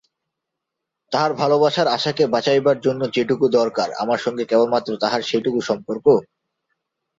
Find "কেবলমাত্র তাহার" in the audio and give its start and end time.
4.45-5.21